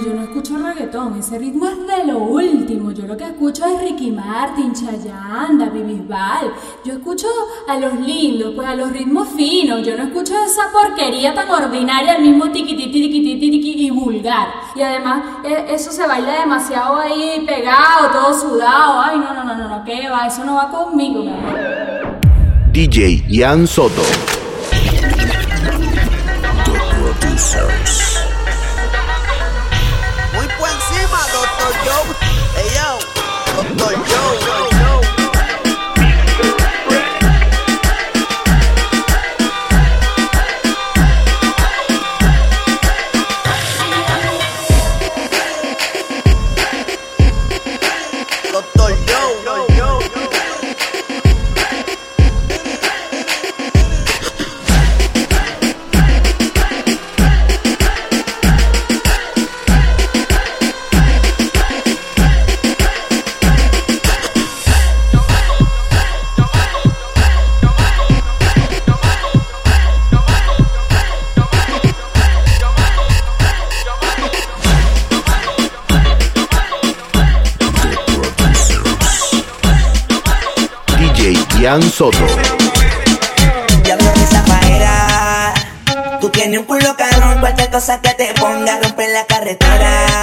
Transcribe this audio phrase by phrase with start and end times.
[0.00, 2.90] Yo no escucho reggaetón, ese ritmo es de lo último.
[2.90, 6.52] Yo lo que escucho es Ricky Martin, Chayanne, David Bisbal.
[6.84, 7.28] Yo escucho
[7.68, 9.86] a los lindos, pues a los ritmos finos.
[9.86, 14.48] Yo no escucho esa porquería tan ordinaria, el mismo tiquiti tiqui tiqui y vulgar.
[14.74, 19.00] Y además, e, eso se baila demasiado ahí pegado, todo sudado.
[19.00, 20.26] Ay, no, no, no, no, no, ¿qué va?
[20.26, 21.24] Eso no va conmigo.
[22.72, 24.02] DJ Ian Soto.
[81.94, 82.18] Soto.
[83.84, 85.54] Diablo de zafaera.
[86.20, 90.13] Tú tienes un culo cabrón, cualquier cosa que te ponga rompe la carretera.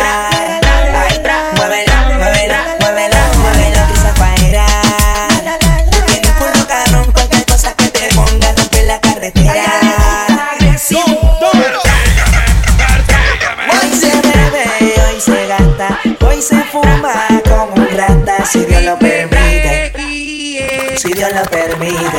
[21.21, 22.17] Dios lo permite.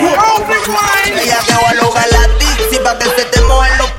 [1.06, 2.20] Ella que va a lograr la
[2.70, 3.90] si pa' que se te mojen los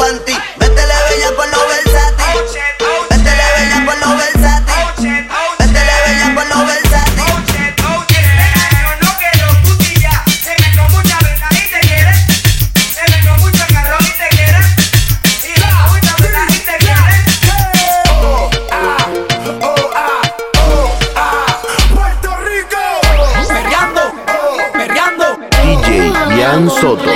[26.83, 27.12] Soto.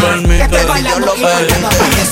[0.00, 0.66] Hasta que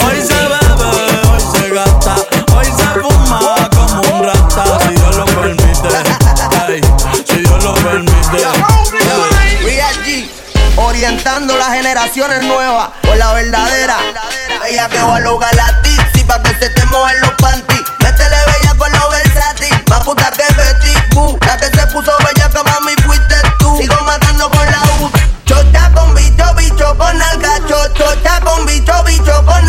[0.04, 0.88] Hoy se bebe,
[1.30, 2.16] hoy se gasta,
[2.54, 3.40] hoy se fuma
[3.74, 5.88] como un rata, si Dios lo permite.
[7.26, 8.38] Si Dios lo permite.
[10.04, 10.28] G,
[10.76, 13.96] orientando las generaciones nuevas por la verdadera.
[14.68, 15.80] Ella que va a lograr la
[16.14, 17.82] si pa' que se te mojen los panties.
[18.00, 21.38] Métele bella con los versátil, más puta que Betty Boo.
[21.46, 23.78] La que se puso bella que mami fuiste tú.
[23.78, 25.10] Sigo matando con la U.
[25.46, 27.47] Chota con bicho, bicho con alga.
[27.98, 29.68] Cho- Chota con bicho, bicho con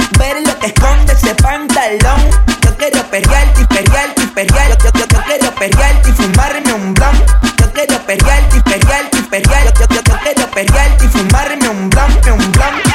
[0.17, 2.21] ver lo que esconde ese pantalón.
[2.61, 4.83] Yo quiero perrearte y perrearte y perrearte.
[4.83, 7.31] Yo, yo, yo, quiero perrearte y fumarme un blunt.
[7.59, 9.79] Yo quiero perrearte y perrearte y perrearte.
[9.79, 12.85] Yo, yo, yo, quiero perrearte y fumarme un blunt, un blunt.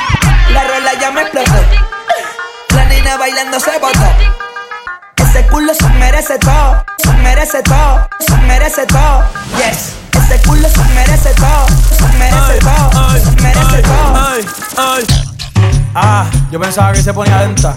[0.51, 1.53] La rola ya me explotó.
[2.75, 4.07] La nena bailando se botó.
[5.17, 9.25] Ese culo se merece todo, se merece todo, se merece todo.
[9.57, 9.95] Yes.
[10.13, 11.67] Ese culo se merece todo,
[11.97, 14.17] se merece todo, se merece todo.
[14.17, 14.47] Ay,
[14.77, 15.36] ay.
[15.99, 17.75] Ah, yo pensaba que se ponía lenta.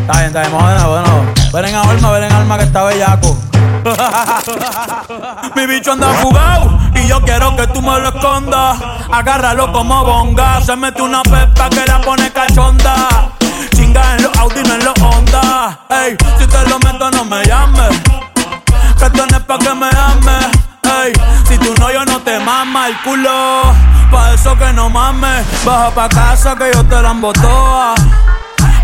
[0.00, 1.26] Está bien, está bien, bueno.
[1.52, 3.36] Ven en alma, ven en alma que está bellaco.
[5.54, 8.78] Mi bicho anda fugado y yo quiero que tú me lo escondas.
[9.12, 10.62] Agárralo como bonga.
[10.62, 13.28] Se mete una pepa que la pone cachonda.
[13.76, 15.80] Chinga en los Audi, no en los Honda.
[15.90, 18.00] Ey, si te lo meto, no me llames.
[18.98, 20.67] Que tenés pa' que me ames.
[21.48, 23.62] Si tú no, yo no te mama el culo.
[24.10, 27.94] Pa' eso que no mames, baja pa' casa que yo te la embotoa.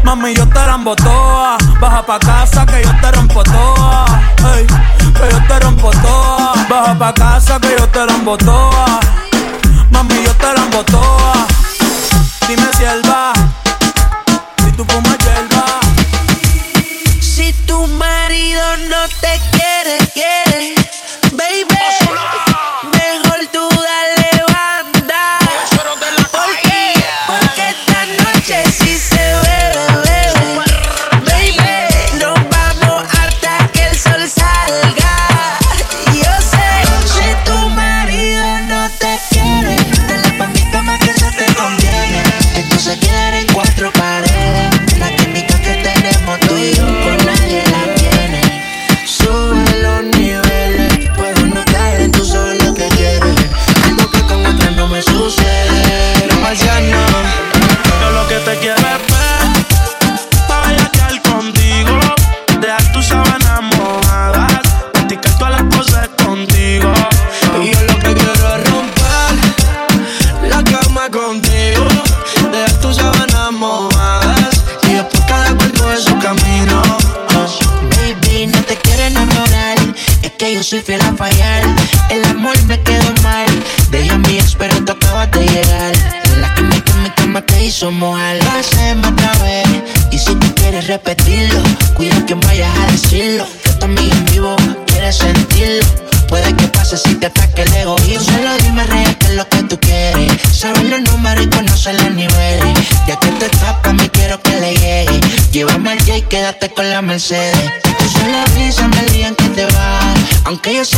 [0.05, 1.57] Mami, yo te la embotoa.
[1.81, 4.05] Baja pa' casa que yo te rompo toa.
[5.17, 6.53] Que yo te rompo toa.
[6.69, 9.01] Baja pa' casa que yo te la embotoa.
[9.91, 11.47] Mami, yo te la embotoa.
[12.49, 13.33] Dime si él va,
[14.63, 15.65] si tú fumas hierba.
[17.21, 20.84] Si tu marido no te quiere, quiere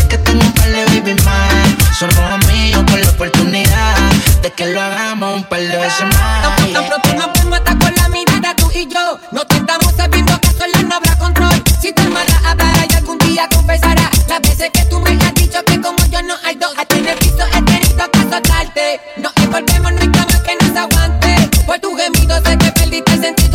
[0.08, 1.98] que tengo un par de baby más.
[1.98, 3.96] Somos amigos con la oportunidad
[4.42, 6.58] de que lo hagamos un par de veces más.
[6.72, 9.18] Tan, pronto nos vemos hasta con la mirada tú y yo.
[9.32, 11.62] No te estamos sabiendo que solo no habrá control.
[11.80, 15.62] Si te amarás, hablará y algún día confesará las veces que tú me has dicho
[15.64, 16.72] que como yo no hay dos.
[16.76, 19.00] A tener visto, he tenido que soltarte.
[19.16, 21.50] Nos envolvemos, no hay cama que nos aguante.
[21.66, 23.45] Por tu gemido sé que perdiste sentido.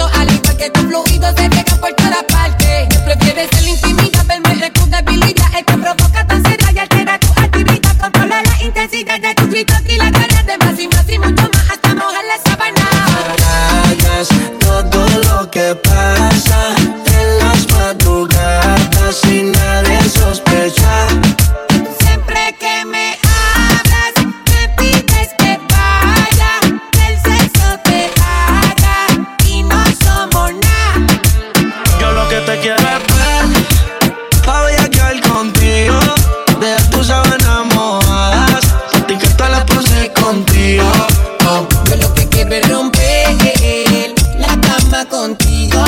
[41.52, 45.84] Yo lo que quiero es romper la cama contigo.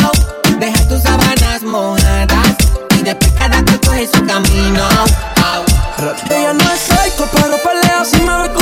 [0.60, 2.56] Deja tus sábanas mojadas
[3.00, 4.84] y después cada cual coge su camino.
[6.30, 8.54] Ella no es psycho, pero pelea si me ve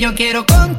[0.00, 0.73] yo quiero con.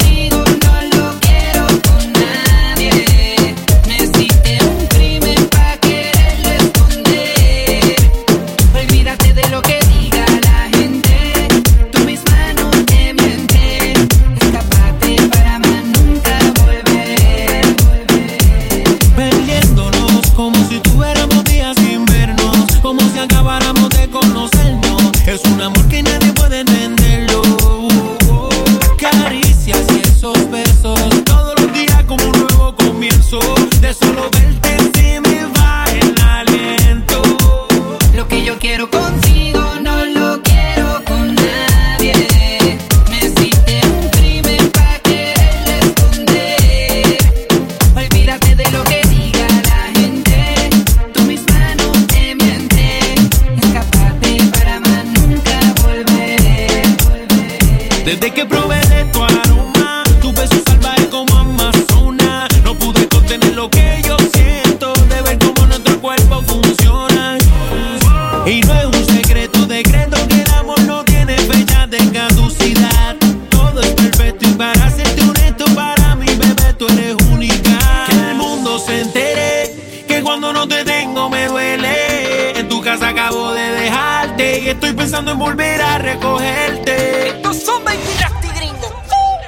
[85.06, 87.28] pensando en volver a recogerte.
[87.28, 88.00] Estos son baby
[88.42, 89.04] y gringo.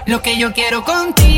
[0.06, 1.37] Lo que yo quiero contigo.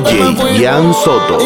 [0.00, 1.38] DJ Jan Soto.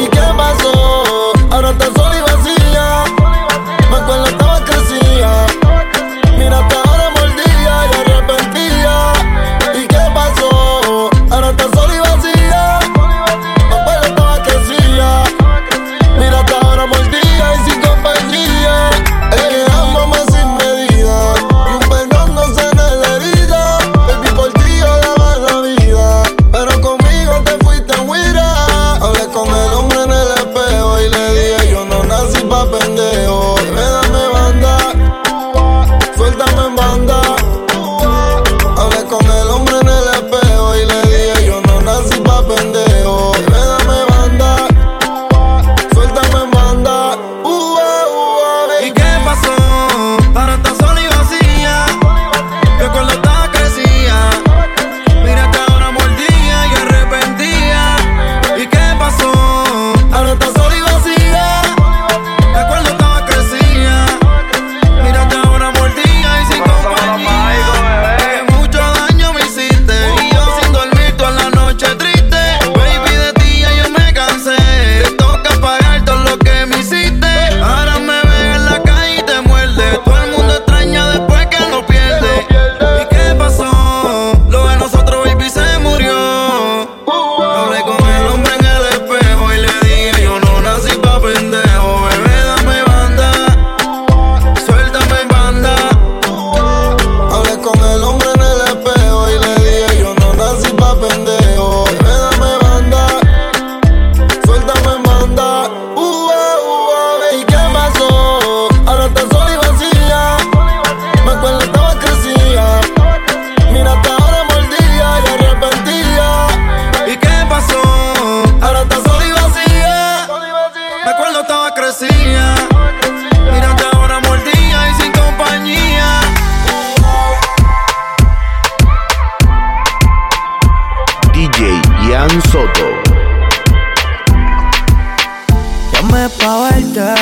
[136.28, 137.14] pa' verte.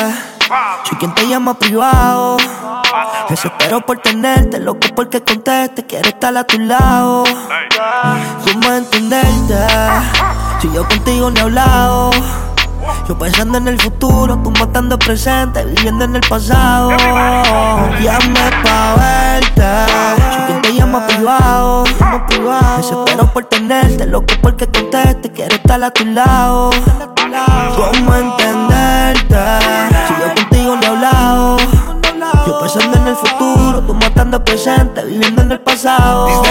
[0.83, 2.37] Soy quien te llama privado.
[3.29, 5.85] Desespero por tenerte, loco porque conteste.
[5.85, 7.23] Quiero estar a tu lado.
[8.43, 9.55] ¿Cómo entenderte?
[10.59, 12.11] Si yo contigo no he hablado.
[13.07, 16.91] Yo pensando en el futuro, tú matando el presente, viviendo en el pasado.
[18.01, 19.91] Llame pa' verte.
[20.33, 21.83] Soy quien te llama privado.
[22.77, 25.31] Desespero por tenerte, loco porque conteste.
[25.31, 26.71] Quiero estar a tu lado.
[27.75, 28.78] ¿Cómo entender?
[29.17, 31.57] Si yo contigo no he hablado.
[32.45, 36.43] Yo pensando en el futuro, tú matando el presente, viviendo en el pasado.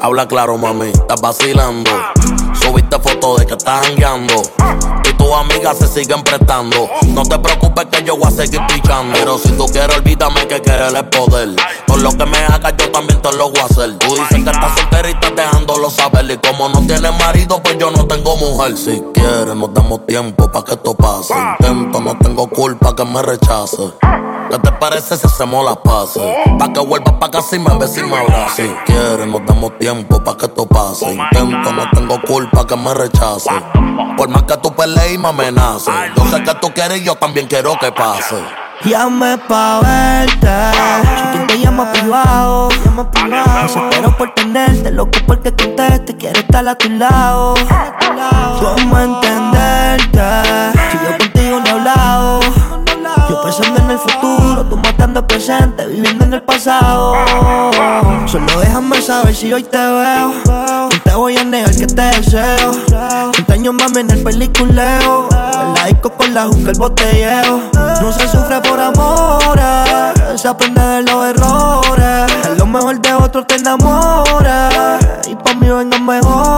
[0.00, 1.90] Habla claro, mami, estás vacilando.
[2.54, 4.42] Subiste foto de que estás jangueando.
[5.30, 6.90] Tus amigas se siguen prestando.
[7.06, 9.16] No te preocupes que yo voy a seguir pichando.
[9.16, 11.50] Pero si tú quieres, olvídame que querer es poder.
[11.86, 13.96] Con lo que me hagas, yo también te lo voy a hacer.
[13.98, 16.28] Tú dices que estás soltera y estás dejándolo saber.
[16.32, 18.76] Y como no tienes marido, pues yo no tengo mujer.
[18.76, 21.32] Si quieres, nos damos tiempo para que esto pase.
[21.60, 23.84] Intento, no tengo culpa que me rechace.
[24.50, 26.22] ¿Qué te parece si hacemos las paces?
[26.58, 28.68] Pa' que vuelvas pa' casa y me beses y me abraces.
[28.68, 31.14] Si quieres, nos damos tiempo pa' que esto pase.
[31.14, 33.48] Intento, no tengo culpa que me rechace.
[34.16, 35.94] Por más que tú pelees y me amenaces.
[36.16, 38.42] Yo sé que tú quieres y yo también quiero que pase.
[38.84, 40.48] Llame pa' verte.
[41.16, 43.62] Si quien te llama privado, llama privado.
[43.62, 47.54] Desespero por tenerte, loco porque conteste, quiero estar a tu lado.
[48.58, 50.20] ¿Cómo entenderte?
[50.90, 52.40] Si yo contigo no he hablado.
[53.28, 54.29] Yo pensando en el futuro,
[55.16, 57.14] el presente, viviendo en el pasado.
[58.26, 60.32] Solo déjame saber si hoy te veo.
[60.46, 62.72] No te voy a negar que te deseo.
[63.32, 65.28] 30 años mami en el peliculeo.
[65.30, 67.60] En la disco con la juca, el botelleo.
[68.00, 72.46] No se sufre por amores, se aprende de los errores.
[72.46, 75.04] A lo mejor de otro te enamoras.
[75.28, 76.49] Y pa' mí vengan mejores.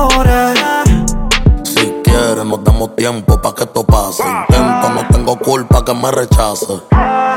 [2.96, 4.22] Tiempo pa' que esto pase.
[4.22, 6.66] Intento, no tengo culpa que me rechace.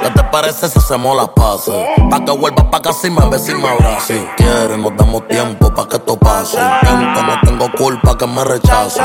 [0.01, 1.73] ¿Qué te parece si hacemos las paces?
[2.09, 4.19] Pa' que vuelvas pa' casa y me beses y me abraces.
[4.19, 6.57] Si quieres, nos damos tiempo pa' que esto pase.
[6.57, 9.01] Intento, no tengo culpa que me rechace.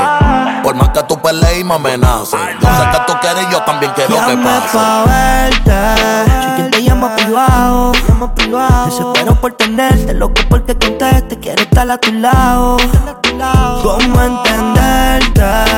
[0.63, 2.39] Por más que tú pelees y me amenaces.
[2.61, 4.77] Yo sé que tú quieres y yo también quiero que pase.
[4.77, 6.41] pa' verte.
[6.41, 8.85] Si quien te llama privado, llama privado.
[8.85, 12.77] Desespero por tenerte, loco porque conteste, quiero estar a tu lado.
[13.81, 15.70] ¿Cómo entenderte?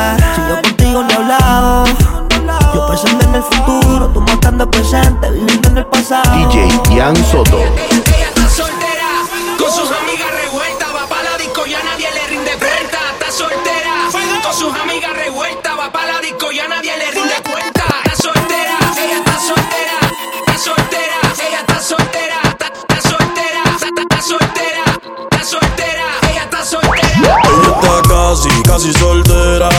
[3.44, 6.24] El futuro, tú matando el presente, viviendo en el pasado.
[6.50, 7.60] DJ Ian Soto.
[7.60, 9.26] Ella está soltera,
[9.58, 13.00] con sus amigas revueltas, va pa' la disco, ya nadie le rinde cuenta.
[13.14, 14.10] Está soltera,
[14.44, 17.84] con sus amigas revueltas, va pa' la disco, ya nadie le rinde cuenta.
[18.04, 19.98] Está soltera, ella está soltera,
[20.40, 24.84] está soltera, ella está soltera, está, está soltera, está, soltera,
[25.32, 27.42] está soltera, ella está soltera.
[27.44, 29.70] Ella está casi, casi soltera.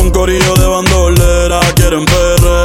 [0.00, 1.60] Un corillo de bandolera.
[1.76, 2.61] Quieren perreo la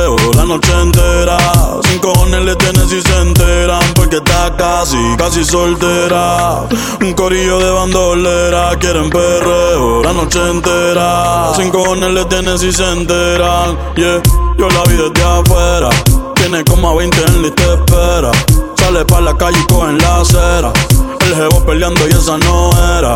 [0.47, 1.37] noche entera.
[1.83, 3.81] Sin cojones le tienen si se enteran.
[3.93, 6.67] Porque está casi, casi soltera.
[7.01, 8.75] Un corillo de bandolera.
[8.79, 11.51] Quieren perreo la noche entera.
[11.55, 13.77] Sin cojones le tienen si se enteran.
[13.95, 14.21] Yeah,
[14.57, 15.89] yo la vi desde afuera.
[16.35, 18.31] Tiene como a 20 en lista de espera.
[18.77, 20.71] Sale pa' la calle y coge en la acera.
[21.21, 23.15] El jevo peleando y esa no era.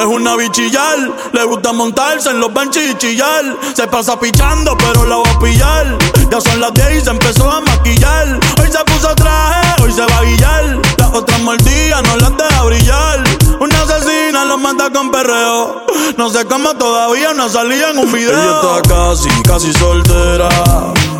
[0.00, 3.44] Es una bichillar, le gusta montarse en los benches y chillar.
[3.74, 5.98] Se pasa pichando, pero la va a pillar.
[6.30, 8.40] Ya son las 10 y se empezó a maquillar.
[8.62, 10.80] Hoy se puso traje, hoy se va a guillar.
[10.96, 13.24] Las otras mordidas no las deja brillar.
[13.60, 15.84] Una asesina lo manda con perreo.
[16.16, 18.30] No sé cómo todavía no salía en un video.
[18.30, 20.48] Ella está casi, casi soltera.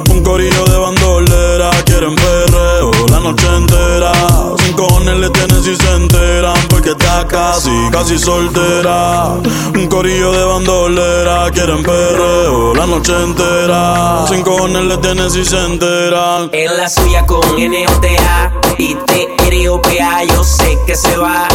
[0.08, 1.70] Un corillo de bandolera.
[1.84, 2.89] Quieren perreo
[3.30, 4.12] noche entera.
[4.58, 6.56] Sin cojones le tienen si se enteran.
[6.68, 9.34] Porque está casi, casi soltera.
[9.74, 11.50] Un corillo de bandolera.
[11.52, 14.24] Quieren perreo la noche entera.
[14.28, 16.50] Sin cojones le tienen si se enteran.
[16.52, 21.46] En la suya con N-O-T-A y T-R-O-P-A Yo sé que se va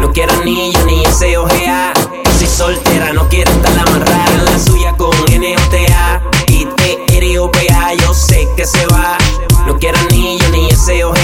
[0.00, 1.92] No quiero anillo ni ese ojea
[2.38, 8.48] Si soltera no quiero estar amarrada En la suya con N-O-T-A y T-R-O-P-A Yo sé
[8.56, 9.16] que se va
[9.66, 11.23] No quiero anillo ni ese Casi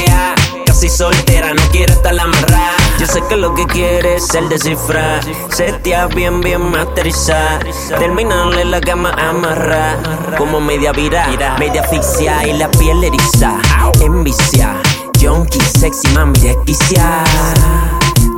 [0.90, 2.76] soltera no quiero estar amarrada.
[2.98, 5.20] Yo sé que lo que quiere es el descifrar.
[5.50, 7.64] Setea bien, bien masterizar.
[7.98, 10.36] Terminarle la cama amarrar.
[10.36, 13.58] Como media vira, media asfixia y la piel eriza.
[14.00, 14.76] Envicia,
[15.20, 17.22] junkie, sexy, mami desquicia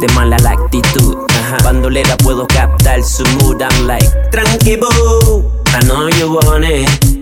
[0.00, 1.16] De mala la actitud
[1.62, 7.21] Bandolera puedo captar su mood I'm like, tranqui boo I know you want it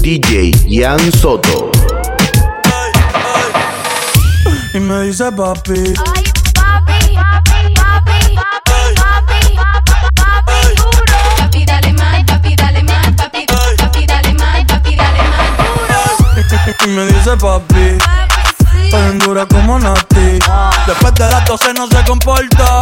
[0.00, 1.70] DJ Ian Soto.
[4.74, 5.94] Y me dice papi.
[5.94, 7.14] Papi,
[11.64, 15.94] dale más, papi, dale más, papi, papi, dale más, papi, dale más duro.
[16.84, 17.98] Y me dice papi.
[18.90, 20.38] Tan dura como Nati.
[20.86, 22.80] Después de las 12 no se comporta.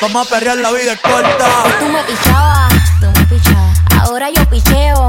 [0.00, 1.46] Vamos a perrear, la vida es corta.
[1.78, 3.78] Tú me pichabas, tú me pichabas.
[4.00, 5.08] Ahora yo picheo.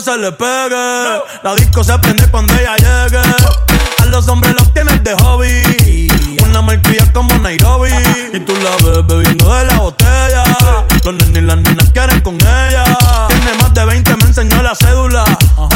[0.00, 1.22] Se le pegue.
[1.42, 3.18] La disco se prende cuando ella llegue.
[3.98, 6.08] A los hombres los tienes de hobby.
[6.42, 7.90] Una marquilla como Nairobi.
[8.32, 10.44] Y tú la ves bebiendo de la botella.
[11.04, 12.84] Los nenes y las nenas quieren con ella.
[13.28, 15.24] Tiene más de 20, me enseñó la cédula.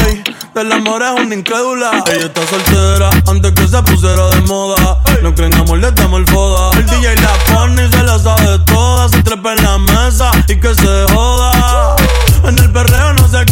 [0.07, 0.23] Ey,
[0.55, 2.03] del amor es una incrédula.
[2.07, 4.99] Ella está soltera antes que se pusiera de moda.
[5.21, 6.71] No creen amor, le damos el foda.
[6.77, 9.09] El DJ la pone y se la sabe toda.
[9.09, 11.95] Se trepa en la mesa y que se joda.
[12.43, 13.45] En el perreo no se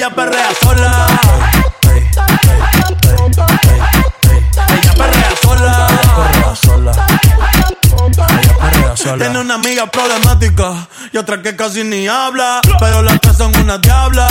[0.00, 1.06] ella perrea sola.
[4.72, 5.86] Ella perrea sola.
[6.16, 6.56] Perrea
[8.96, 9.18] sola.
[9.18, 12.62] Tiene una amiga problemática y otra que casi ni habla.
[12.78, 14.26] Pero las tres son una diabla.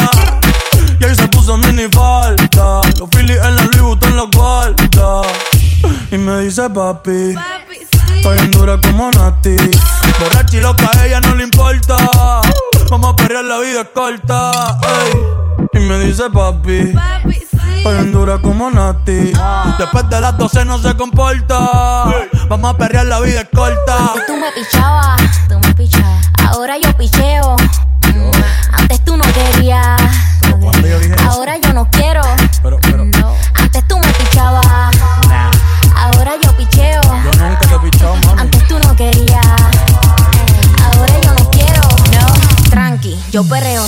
[0.99, 2.81] Y ahí se puso mini falta.
[2.97, 5.21] Los Phillies en la Louis Vuitton los guarda.
[6.09, 7.35] Y me dice papi.
[8.15, 9.55] Estoy en dura como Nati.
[10.19, 11.95] Borracha y loca, a ella no le importa.
[12.89, 14.79] Vamos a perrear, la vida es corta.
[15.03, 15.48] ey.
[15.73, 16.95] Y me dice papi.
[17.77, 19.31] Estoy en dura como Nati.
[19.77, 21.59] Después de las 12 no se comporta.
[22.47, 24.13] Vamos a perrear, la vida es corta.
[24.27, 26.27] Tú me pichabas, tú me pichabas.
[26.47, 27.55] Ahora yo picheo.
[28.03, 28.31] Mm,
[28.73, 30.01] Antes tú no querías.
[31.29, 32.21] Ahora yo no quiero.
[32.63, 33.33] No.
[33.55, 34.65] Antes tú me pichabas.
[35.95, 37.01] Ahora yo picheo.
[37.03, 38.41] Yo nunca te he pichado, mami.
[38.41, 39.45] Antes tú no querías.
[40.83, 41.81] Ahora yo no quiero.
[41.81, 43.87] No, tranqui, yo perreo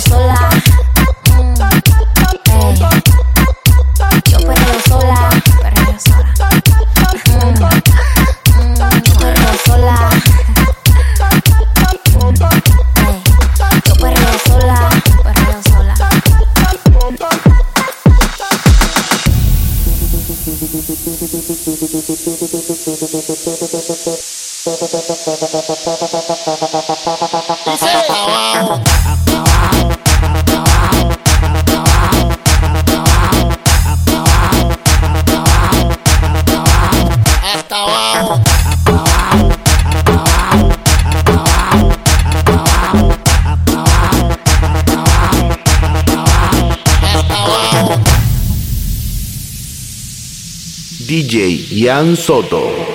[51.82, 52.91] DJ Ian Soto.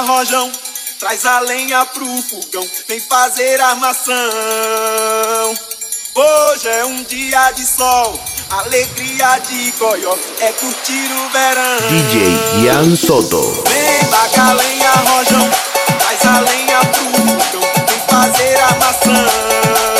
[0.00, 0.50] rojão,
[0.98, 4.14] traz a lenha pro fogão, vem fazer armação.
[6.14, 8.18] Hoje é um dia de sol,
[8.50, 11.88] alegria de goió, é curtir o verão.
[11.88, 13.64] DJ Ian Soto.
[13.68, 15.50] Vem taca lenha, rojão,
[15.98, 19.97] traz a lenha pro fogão, vem fazer armação.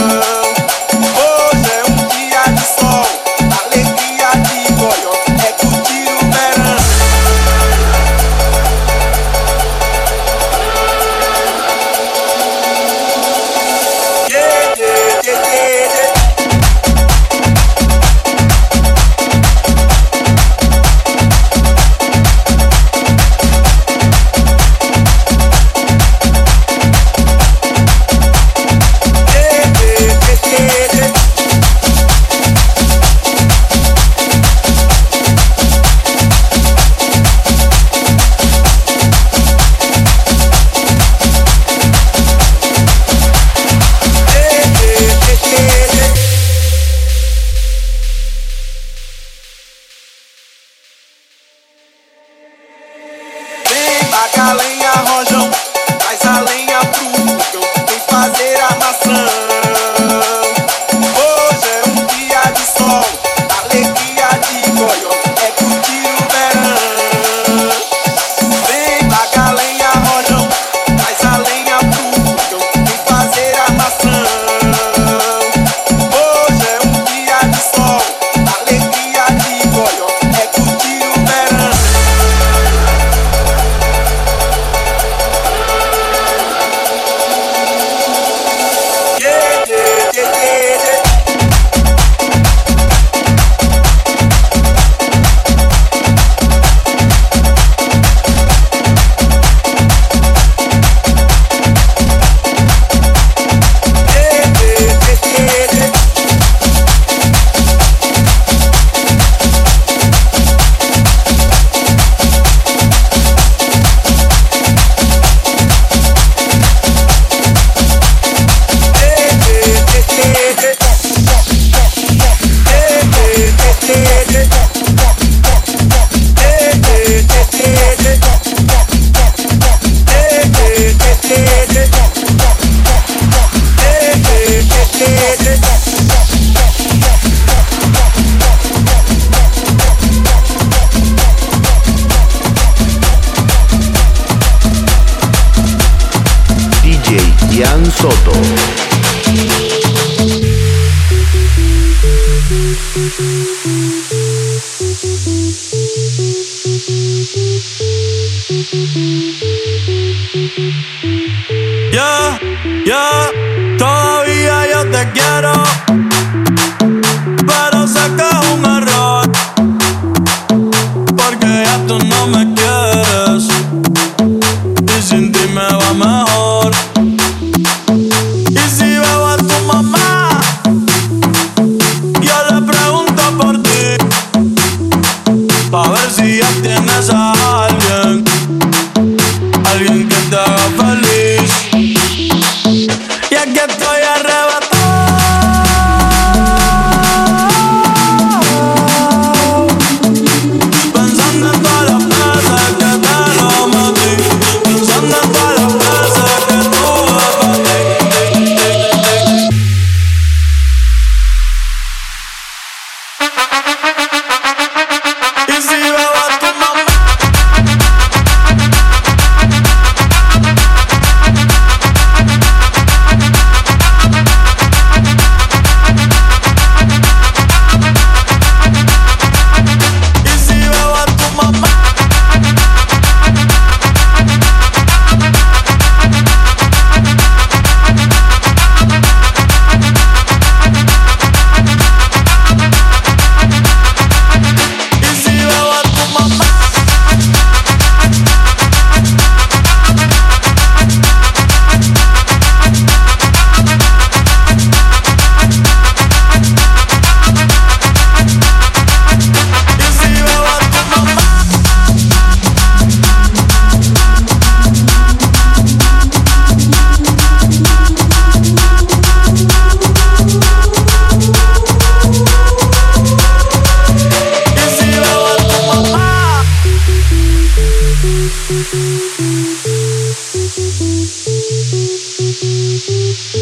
[162.89, 163.18] Yeah.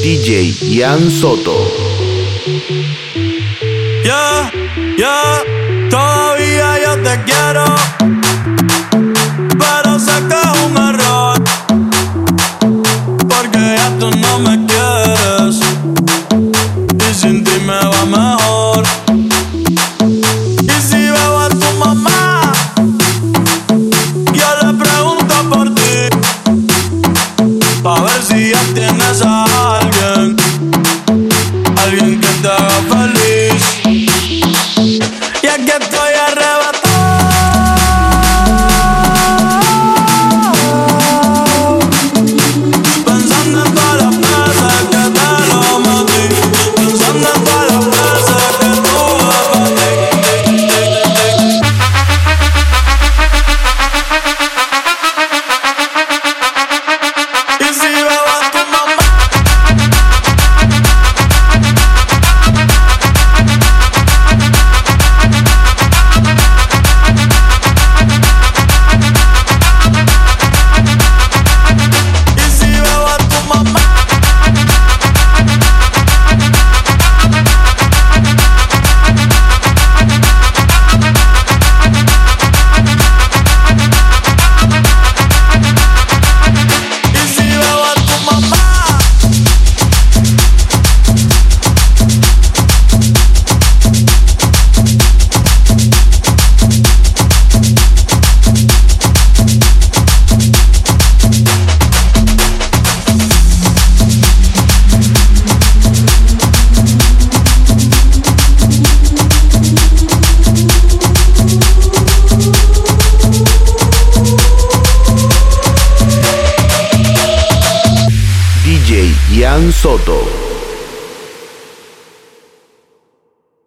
[0.03, 1.67] DJ Ian Soto.
[4.05, 4.53] Yeah,
[4.97, 5.43] yeah,
[5.91, 7.65] todavía yo te quiero.
[9.59, 10.13] Pero sé
[10.65, 11.43] un error.
[13.29, 14.56] Porque ya tú no me